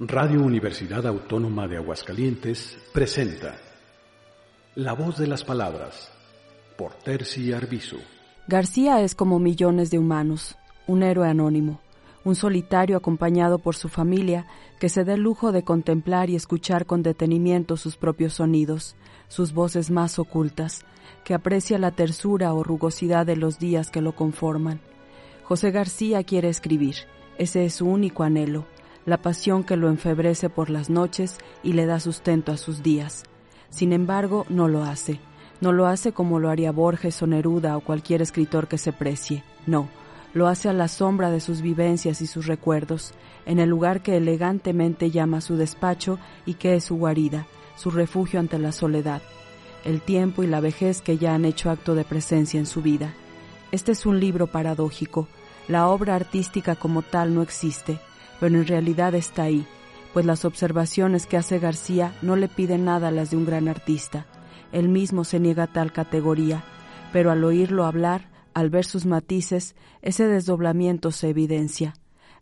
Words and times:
Radio 0.00 0.42
Universidad 0.42 1.04
Autónoma 1.08 1.66
de 1.66 1.76
Aguascalientes 1.76 2.78
presenta 2.92 3.56
La 4.76 4.92
voz 4.92 5.18
de 5.18 5.26
las 5.26 5.42
palabras 5.42 6.12
por 6.76 6.92
Terci 6.94 7.52
Arbizu. 7.52 7.96
García 8.46 9.00
es 9.00 9.16
como 9.16 9.40
millones 9.40 9.90
de 9.90 9.98
humanos, 9.98 10.56
un 10.86 11.02
héroe 11.02 11.28
anónimo, 11.28 11.80
un 12.22 12.36
solitario 12.36 12.96
acompañado 12.96 13.58
por 13.58 13.74
su 13.74 13.88
familia 13.88 14.46
que 14.78 14.88
se 14.88 15.02
da 15.02 15.14
el 15.14 15.20
lujo 15.22 15.50
de 15.50 15.64
contemplar 15.64 16.30
y 16.30 16.36
escuchar 16.36 16.86
con 16.86 17.02
detenimiento 17.02 17.76
sus 17.76 17.96
propios 17.96 18.34
sonidos, 18.34 18.94
sus 19.26 19.52
voces 19.52 19.90
más 19.90 20.20
ocultas, 20.20 20.84
que 21.24 21.34
aprecia 21.34 21.76
la 21.76 21.90
tersura 21.90 22.54
o 22.54 22.62
rugosidad 22.62 23.26
de 23.26 23.34
los 23.34 23.58
días 23.58 23.90
que 23.90 24.00
lo 24.00 24.14
conforman. 24.14 24.80
José 25.42 25.72
García 25.72 26.22
quiere 26.22 26.50
escribir, 26.50 26.94
ese 27.36 27.64
es 27.64 27.74
su 27.74 27.86
único 27.88 28.22
anhelo, 28.22 28.64
la 29.08 29.16
pasión 29.22 29.64
que 29.64 29.76
lo 29.76 29.88
enfebrece 29.88 30.50
por 30.50 30.68
las 30.68 30.90
noches 30.90 31.38
y 31.62 31.72
le 31.72 31.86
da 31.86 31.98
sustento 31.98 32.52
a 32.52 32.58
sus 32.58 32.82
días. 32.82 33.24
Sin 33.70 33.94
embargo, 33.94 34.44
no 34.50 34.68
lo 34.68 34.84
hace. 34.84 35.18
No 35.62 35.72
lo 35.72 35.86
hace 35.86 36.12
como 36.12 36.38
lo 36.38 36.50
haría 36.50 36.72
Borges 36.72 37.22
o 37.22 37.26
Neruda 37.26 37.78
o 37.78 37.80
cualquier 37.80 38.20
escritor 38.20 38.68
que 38.68 38.76
se 38.76 38.92
precie. 38.92 39.44
No, 39.66 39.88
lo 40.34 40.46
hace 40.46 40.68
a 40.68 40.74
la 40.74 40.88
sombra 40.88 41.30
de 41.30 41.40
sus 41.40 41.62
vivencias 41.62 42.20
y 42.20 42.26
sus 42.26 42.46
recuerdos, 42.46 43.14
en 43.46 43.58
el 43.58 43.70
lugar 43.70 44.02
que 44.02 44.18
elegantemente 44.18 45.10
llama 45.10 45.40
su 45.40 45.56
despacho 45.56 46.18
y 46.44 46.54
que 46.54 46.74
es 46.74 46.84
su 46.84 46.96
guarida, 46.96 47.46
su 47.76 47.90
refugio 47.90 48.38
ante 48.38 48.58
la 48.58 48.72
soledad, 48.72 49.22
el 49.86 50.02
tiempo 50.02 50.42
y 50.42 50.46
la 50.48 50.60
vejez 50.60 51.00
que 51.00 51.16
ya 51.16 51.34
han 51.34 51.46
hecho 51.46 51.70
acto 51.70 51.94
de 51.94 52.04
presencia 52.04 52.60
en 52.60 52.66
su 52.66 52.82
vida. 52.82 53.14
Este 53.72 53.92
es 53.92 54.04
un 54.04 54.20
libro 54.20 54.48
paradójico. 54.48 55.28
La 55.66 55.88
obra 55.88 56.14
artística 56.14 56.76
como 56.76 57.02
tal 57.02 57.34
no 57.34 57.42
existe, 57.42 58.00
pero 58.40 58.56
en 58.56 58.66
realidad 58.66 59.14
está 59.14 59.44
ahí, 59.44 59.66
pues 60.12 60.24
las 60.26 60.44
observaciones 60.44 61.26
que 61.26 61.36
hace 61.36 61.58
García 61.58 62.14
no 62.22 62.36
le 62.36 62.48
piden 62.48 62.84
nada 62.84 63.08
a 63.08 63.10
las 63.10 63.30
de 63.30 63.36
un 63.36 63.46
gran 63.46 63.68
artista. 63.68 64.26
Él 64.72 64.88
mismo 64.88 65.24
se 65.24 65.40
niega 65.40 65.64
a 65.64 65.72
tal 65.72 65.92
categoría, 65.92 66.64
pero 67.12 67.30
al 67.30 67.44
oírlo 67.44 67.84
hablar, 67.84 68.28
al 68.54 68.70
ver 68.70 68.84
sus 68.84 69.06
matices, 69.06 69.76
ese 70.02 70.26
desdoblamiento 70.26 71.10
se 71.10 71.28
evidencia. 71.28 71.94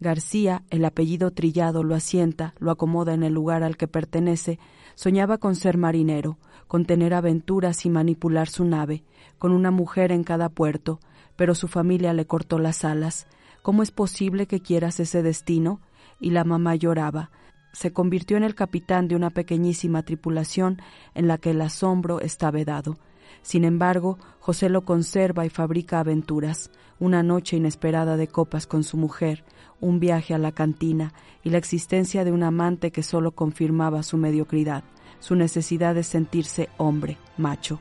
García, 0.00 0.64
el 0.70 0.84
apellido 0.84 1.30
trillado, 1.30 1.84
lo 1.84 1.94
asienta, 1.94 2.54
lo 2.58 2.70
acomoda 2.70 3.14
en 3.14 3.22
el 3.22 3.32
lugar 3.32 3.62
al 3.62 3.76
que 3.76 3.88
pertenece, 3.88 4.58
soñaba 4.94 5.38
con 5.38 5.54
ser 5.54 5.78
marinero, 5.78 6.38
con 6.66 6.84
tener 6.84 7.14
aventuras 7.14 7.86
y 7.86 7.90
manipular 7.90 8.48
su 8.48 8.64
nave, 8.64 9.04
con 9.38 9.52
una 9.52 9.70
mujer 9.70 10.12
en 10.12 10.24
cada 10.24 10.48
puerto, 10.48 11.00
pero 11.36 11.54
su 11.54 11.68
familia 11.68 12.12
le 12.12 12.26
cortó 12.26 12.58
las 12.58 12.84
alas. 12.84 13.26
¿Cómo 13.62 13.84
es 13.84 13.92
posible 13.92 14.48
que 14.48 14.60
quieras 14.60 14.98
ese 14.98 15.22
destino? 15.22 15.80
Y 16.18 16.30
la 16.30 16.42
mamá 16.42 16.74
lloraba. 16.74 17.30
Se 17.72 17.92
convirtió 17.92 18.36
en 18.36 18.42
el 18.42 18.56
capitán 18.56 19.06
de 19.06 19.14
una 19.14 19.30
pequeñísima 19.30 20.02
tripulación 20.02 20.82
en 21.14 21.28
la 21.28 21.38
que 21.38 21.50
el 21.50 21.60
asombro 21.60 22.20
está 22.20 22.50
vedado. 22.50 22.98
Sin 23.40 23.64
embargo, 23.64 24.18
José 24.40 24.68
lo 24.68 24.84
conserva 24.84 25.46
y 25.46 25.48
fabrica 25.48 26.00
aventuras, 26.00 26.70
una 26.98 27.22
noche 27.22 27.56
inesperada 27.56 28.16
de 28.16 28.28
copas 28.28 28.66
con 28.66 28.82
su 28.82 28.96
mujer, 28.96 29.44
un 29.80 30.00
viaje 30.00 30.34
a 30.34 30.38
la 30.38 30.52
cantina 30.52 31.14
y 31.42 31.50
la 31.50 31.58
existencia 31.58 32.24
de 32.24 32.32
un 32.32 32.42
amante 32.42 32.90
que 32.90 33.02
solo 33.02 33.32
confirmaba 33.32 34.02
su 34.02 34.16
mediocridad, 34.16 34.84
su 35.20 35.34
necesidad 35.34 35.94
de 35.94 36.02
sentirse 36.02 36.68
hombre, 36.78 37.18
macho. 37.38 37.80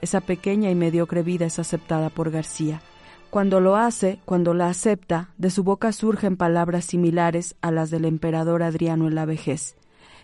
Esa 0.00 0.20
pequeña 0.20 0.70
y 0.70 0.74
mediocre 0.74 1.22
vida 1.22 1.46
es 1.46 1.58
aceptada 1.58 2.10
por 2.10 2.30
García, 2.30 2.82
cuando 3.30 3.60
lo 3.60 3.76
hace, 3.76 4.20
cuando 4.24 4.54
la 4.54 4.68
acepta, 4.68 5.30
de 5.38 5.50
su 5.50 5.62
boca 5.62 5.92
surgen 5.92 6.36
palabras 6.36 6.84
similares 6.84 7.54
a 7.60 7.70
las 7.70 7.90
del 7.90 8.04
emperador 8.04 8.62
Adriano 8.62 9.06
en 9.06 9.14
la 9.14 9.24
vejez, 9.24 9.76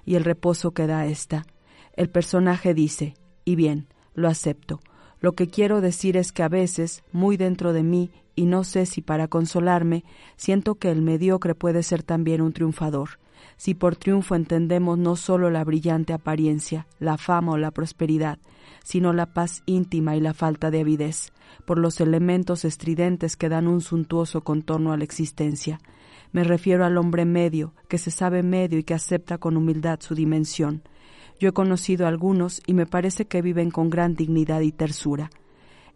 y 0.04 0.16
el 0.16 0.24
reposo 0.24 0.72
que 0.72 0.88
da 0.88 1.06
ésta. 1.06 1.46
El 1.94 2.10
personaje 2.10 2.74
dice, 2.74 3.14
y 3.44 3.54
bien, 3.54 3.86
lo 4.14 4.28
acepto. 4.28 4.80
Lo 5.20 5.32
que 5.32 5.48
quiero 5.48 5.80
decir 5.80 6.16
es 6.16 6.32
que 6.32 6.42
a 6.42 6.48
veces, 6.48 7.02
muy 7.12 7.36
dentro 7.36 7.72
de 7.72 7.82
mí, 7.82 8.10
y 8.34 8.46
no 8.46 8.64
sé 8.64 8.86
si 8.86 9.00
para 9.00 9.28
consolarme, 9.28 10.04
siento 10.36 10.74
que 10.74 10.90
el 10.90 11.02
mediocre 11.02 11.54
puede 11.54 11.82
ser 11.82 12.02
también 12.02 12.42
un 12.42 12.52
triunfador, 12.52 13.18
si 13.56 13.74
por 13.74 13.96
triunfo 13.96 14.34
entendemos 14.34 14.98
no 14.98 15.16
solo 15.16 15.50
la 15.50 15.64
brillante 15.64 16.12
apariencia, 16.12 16.86
la 16.98 17.16
fama 17.16 17.52
o 17.52 17.56
la 17.56 17.70
prosperidad, 17.70 18.38
sino 18.84 19.12
la 19.12 19.26
paz 19.26 19.62
íntima 19.66 20.16
y 20.16 20.20
la 20.20 20.34
falta 20.34 20.70
de 20.70 20.80
avidez, 20.80 21.32
por 21.64 21.78
los 21.78 22.00
elementos 22.00 22.64
estridentes 22.64 23.36
que 23.36 23.48
dan 23.48 23.66
un 23.66 23.80
suntuoso 23.80 24.42
contorno 24.42 24.92
a 24.92 24.96
la 24.96 25.04
existencia. 25.04 25.80
Me 26.32 26.44
refiero 26.44 26.84
al 26.84 26.98
hombre 26.98 27.24
medio, 27.24 27.72
que 27.88 27.98
se 27.98 28.10
sabe 28.10 28.42
medio 28.42 28.78
y 28.78 28.84
que 28.84 28.94
acepta 28.94 29.38
con 29.38 29.56
humildad 29.56 30.00
su 30.00 30.14
dimensión. 30.14 30.82
Yo 31.38 31.50
he 31.50 31.52
conocido 31.52 32.06
a 32.06 32.08
algunos 32.08 32.62
y 32.66 32.74
me 32.74 32.86
parece 32.86 33.26
que 33.26 33.42
viven 33.42 33.70
con 33.70 33.90
gran 33.90 34.14
dignidad 34.14 34.60
y 34.60 34.72
tersura. 34.72 35.30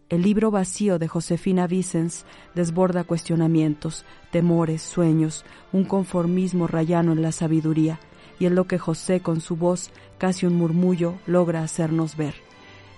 El 0.09 0.23
libro 0.23 0.51
vacío 0.51 0.99
de 0.99 1.07
Josefina 1.07 1.67
Vicens 1.67 2.25
desborda 2.53 3.05
cuestionamientos, 3.05 4.05
temores, 4.31 4.81
sueños, 4.81 5.45
un 5.71 5.85
conformismo 5.85 6.67
rayano 6.67 7.13
en 7.13 7.21
la 7.21 7.31
sabiduría, 7.31 7.99
y 8.37 8.45
es 8.45 8.51
lo 8.51 8.65
que 8.65 8.77
José 8.77 9.21
con 9.21 9.39
su 9.39 9.55
voz, 9.55 9.91
casi 10.17 10.45
un 10.45 10.55
murmullo, 10.55 11.15
logra 11.27 11.63
hacernos 11.63 12.17
ver 12.17 12.50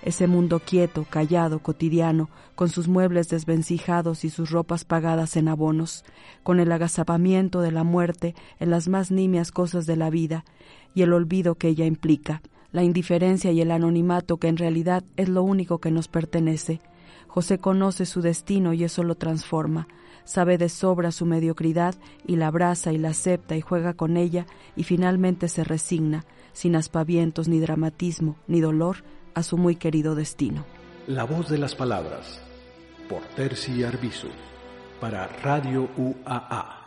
ese 0.04 0.26
mundo 0.26 0.60
quieto, 0.60 1.06
callado, 1.08 1.60
cotidiano, 1.60 2.28
con 2.54 2.68
sus 2.68 2.88
muebles 2.88 3.30
desvencijados 3.30 4.24
y 4.24 4.30
sus 4.30 4.50
ropas 4.50 4.84
pagadas 4.84 5.36
en 5.36 5.48
abonos, 5.48 6.04
con 6.42 6.60
el 6.60 6.70
agazapamiento 6.70 7.62
de 7.62 7.72
la 7.72 7.84
muerte 7.84 8.34
en 8.60 8.70
las 8.70 8.86
más 8.86 9.10
nimias 9.10 9.50
cosas 9.50 9.86
de 9.86 9.96
la 9.96 10.10
vida 10.10 10.44
y 10.94 11.02
el 11.02 11.12
olvido 11.14 11.54
que 11.54 11.68
ella 11.68 11.86
implica, 11.86 12.42
la 12.70 12.82
indiferencia 12.82 13.50
y 13.50 13.62
el 13.62 13.70
anonimato 13.70 14.36
que 14.36 14.48
en 14.48 14.58
realidad 14.58 15.04
es 15.16 15.30
lo 15.30 15.42
único 15.42 15.78
que 15.78 15.90
nos 15.90 16.08
pertenece. 16.08 16.80
José 17.26 17.58
conoce 17.58 18.04
su 18.04 18.20
destino 18.20 18.74
y 18.74 18.84
eso 18.84 19.04
lo 19.04 19.14
transforma, 19.14 19.88
sabe 20.24 20.58
de 20.58 20.68
sobra 20.68 21.12
su 21.12 21.24
mediocridad 21.24 21.94
y 22.26 22.36
la 22.36 22.48
abraza 22.48 22.92
y 22.92 22.98
la 22.98 23.08
acepta 23.08 23.56
y 23.56 23.62
juega 23.62 23.94
con 23.94 24.18
ella 24.18 24.46
y 24.76 24.84
finalmente 24.84 25.48
se 25.48 25.64
resigna, 25.64 26.26
sin 26.52 26.76
aspavientos 26.76 27.48
ni 27.48 27.58
dramatismo 27.58 28.36
ni 28.46 28.60
dolor, 28.60 28.98
a 29.34 29.42
su 29.42 29.56
muy 29.58 29.76
querido 29.76 30.14
destino. 30.14 30.64
La 31.06 31.24
voz 31.24 31.48
de 31.48 31.58
las 31.58 31.74
palabras, 31.74 32.40
por 33.08 33.22
Terci 33.36 33.84
Arbizu, 33.84 34.28
para 35.00 35.26
Radio 35.42 35.88
UAA 35.96 36.83